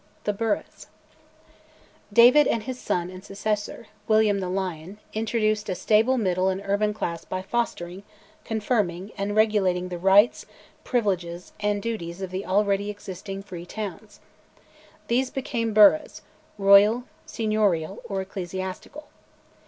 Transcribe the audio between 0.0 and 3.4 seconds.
THE BURGHS. David and his son and